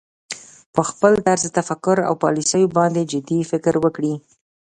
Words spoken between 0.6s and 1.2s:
په خپل